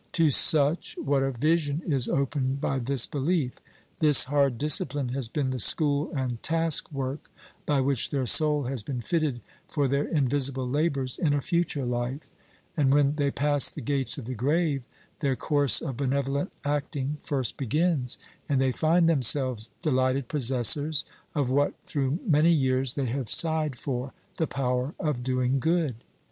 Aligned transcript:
To 0.13 0.31
such, 0.31 0.97
what 0.97 1.21
a 1.21 1.29
vision 1.29 1.83
is 1.85 2.09
opened 2.09 2.59
by 2.59 2.79
this 2.79 3.05
belief! 3.05 3.59
This 3.99 4.23
hard 4.23 4.57
discipline 4.57 5.09
has 5.09 5.27
been 5.27 5.51
the 5.51 5.59
school 5.59 6.11
and 6.15 6.41
task 6.41 6.91
work 6.91 7.29
by 7.67 7.81
which 7.81 8.09
their 8.09 8.25
soul 8.25 8.63
has 8.63 8.81
been 8.81 8.99
fitted 9.01 9.41
for 9.67 9.87
their 9.87 10.07
invisible 10.07 10.67
labors 10.67 11.19
in 11.19 11.33
a 11.35 11.39
future 11.39 11.85
life; 11.85 12.31
and 12.75 12.91
when 12.91 13.13
they 13.17 13.29
pass 13.29 13.69
the 13.69 13.79
gates 13.79 14.17
of 14.17 14.25
the 14.25 14.33
grave, 14.33 14.81
their 15.19 15.35
course 15.35 15.81
of 15.81 15.97
benevolent 15.97 16.51
acting 16.65 17.19
first 17.21 17.55
begins, 17.55 18.17
and 18.49 18.59
they 18.59 18.71
find 18.71 19.07
themselves 19.07 19.69
delighted 19.83 20.27
possessors 20.27 21.05
of 21.35 21.51
what 21.51 21.75
through 21.83 22.17
many 22.25 22.51
years 22.51 22.95
they 22.95 23.05
have 23.05 23.29
sighed 23.29 23.77
for 23.77 24.13
the 24.37 24.47
power 24.47 24.95
of 24.99 25.21
doing 25.21 25.59
good. 25.59 25.93